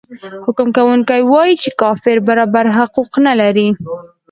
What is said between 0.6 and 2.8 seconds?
کوونکی وايي چې کافر برابر